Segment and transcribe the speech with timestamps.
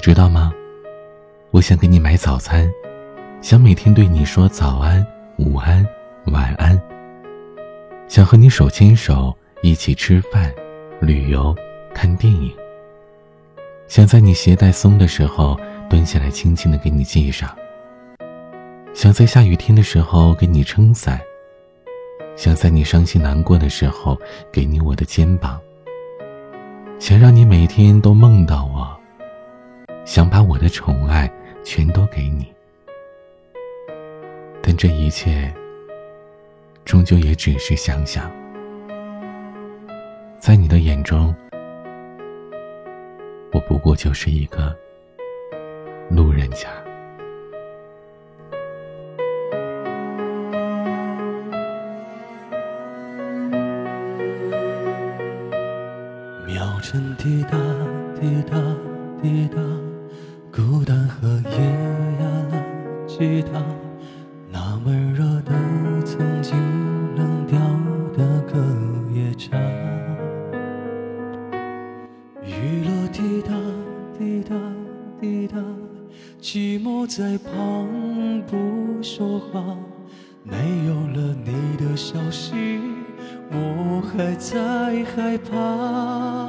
[0.00, 0.52] 知道吗？
[1.50, 2.68] 我想给你买早餐，
[3.42, 5.86] 想每天对你说早安、午安、
[6.26, 6.80] 晚安，
[8.08, 10.52] 想和你手牵手一起吃饭、
[11.00, 11.54] 旅游、
[11.94, 12.50] 看电影，
[13.88, 15.58] 想在你鞋带松的时候
[15.88, 17.54] 蹲下来轻轻的给你系上，
[18.94, 21.20] 想在下雨天的时候给你撑伞，
[22.36, 24.18] 想在你伤心难过的时候
[24.50, 25.60] 给你我的肩膀，
[26.98, 28.99] 想让你每天都梦到我，
[30.10, 31.30] 想把我的宠爱。
[31.62, 32.52] 全都给你，
[34.62, 35.52] 但这一切
[36.86, 38.32] 终究也只是想想。
[40.38, 41.34] 在你的眼中，
[43.52, 44.74] 我不过就是一个
[46.08, 46.68] 路人甲。
[56.46, 57.50] 秒针滴答
[58.18, 58.58] 滴答
[59.22, 59.89] 滴答。
[60.68, 61.58] 孤单和夜
[62.20, 62.64] 压了
[63.06, 63.60] 吉他，
[64.52, 65.52] 那温热的
[66.04, 66.54] 曾经
[67.16, 67.58] 冷掉
[68.16, 68.62] 的歌
[69.12, 69.58] 也唱。
[72.44, 73.52] 雨落滴答
[74.16, 74.54] 滴答
[75.20, 75.56] 滴答，
[76.40, 79.76] 寂寞在旁不说话。
[80.42, 82.80] 没有了你的消息，
[83.50, 86.48] 我还在害怕。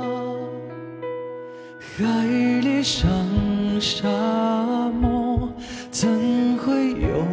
[1.79, 2.25] 海
[2.61, 3.09] 里上。
[3.81, 4.07] 沙
[5.01, 5.49] 漠
[5.89, 6.07] 怎
[6.59, 7.25] 会有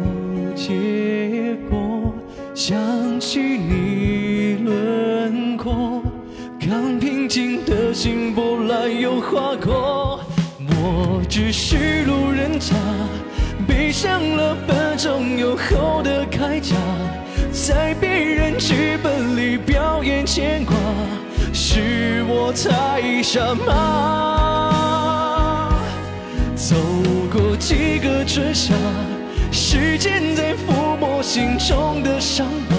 [0.55, 2.11] 结果？
[2.55, 6.01] 想起你轮廓，
[6.59, 10.21] 刚平静的心波澜又划过。
[10.71, 12.75] 我只是路人甲，
[13.67, 16.75] 背上了笨重又厚的铠甲，
[17.51, 20.75] 在别人剧本里表演牵挂，
[21.53, 24.28] 是我太傻吗？
[26.69, 26.75] 走
[27.31, 28.75] 过几个春夏，
[29.51, 32.75] 时间在抚摸心中的伤疤，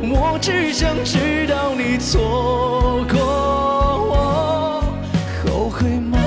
[0.00, 3.20] 我只想知道你错过
[4.08, 4.82] 我，
[5.44, 6.18] 后悔吗？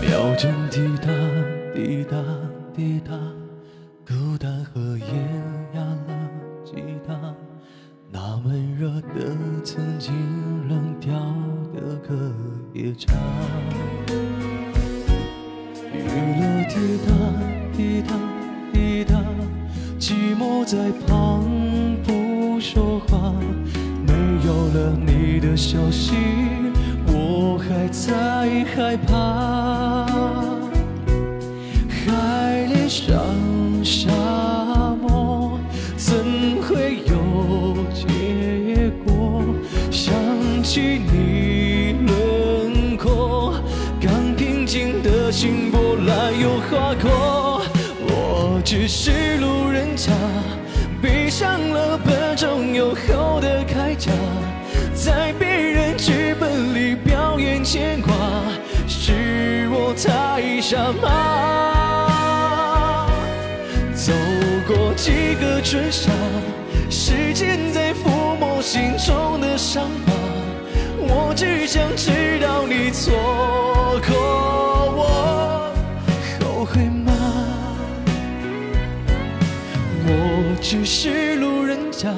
[0.00, 0.95] 秒针滴。
[2.86, 3.16] 滴答，
[4.06, 5.06] 孤单和夜
[5.74, 6.30] 压了
[6.64, 7.34] 吉他，
[8.12, 10.14] 那温热的曾经
[10.68, 11.12] 冷掉
[11.74, 12.32] 的歌
[12.72, 13.12] 也唱。
[15.92, 15.98] 雨
[16.38, 17.10] 落滴答
[17.76, 18.14] 滴答
[18.72, 19.20] 滴答，
[19.98, 21.44] 寂寞在旁
[22.04, 23.34] 不说话。
[24.06, 24.12] 没
[24.46, 26.14] 有了你的消息，
[27.08, 29.85] 我还在害怕。
[32.96, 33.14] 上
[33.84, 34.08] 沙
[35.02, 35.58] 漠
[35.98, 36.16] 怎
[36.62, 39.44] 会有结果？
[39.90, 40.14] 想
[40.62, 43.54] 起你轮廓，
[44.00, 47.60] 刚平静的心波澜又划过。
[48.08, 50.10] 我只是路人甲，
[51.02, 54.10] 背上了笨重又厚的铠甲，
[54.94, 58.14] 在别人剧本里表演牵挂，
[58.88, 61.75] 是我太傻吗？
[64.06, 64.12] 走
[64.68, 66.12] 过几个春夏，
[66.88, 70.12] 时间在抚摸心中的伤疤，
[71.00, 74.16] 我只想知道你错过
[74.94, 75.74] 我，
[76.38, 77.12] 后悔吗？
[80.06, 82.08] 我只是路人甲，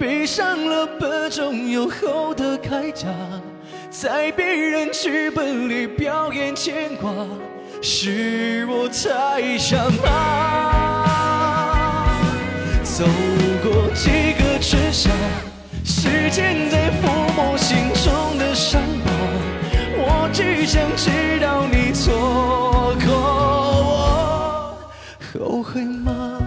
[0.00, 3.08] 背上了笨重又厚的铠甲，
[3.90, 7.12] 在别人剧本里表演牵挂。
[7.82, 10.93] 是我太傻吗？
[12.96, 13.04] 走
[13.60, 15.10] 过几个春夏，
[15.84, 19.10] 时间在抚摸心中的伤疤，
[19.98, 21.10] 我只想知
[21.40, 23.12] 道你错过
[23.82, 24.78] 我，
[25.32, 26.38] 后悔吗？